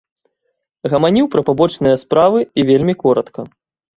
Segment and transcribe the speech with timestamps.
[0.93, 3.41] Гаманіў пра пабочныя справы і вельмі коратка.